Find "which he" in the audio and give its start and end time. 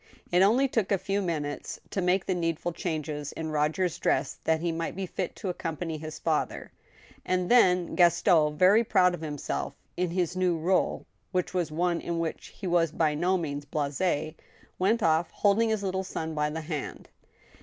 12.17-12.65